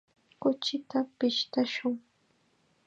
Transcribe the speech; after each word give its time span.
Kuchita 0.41 0.97
pishtashun. 1.17 1.95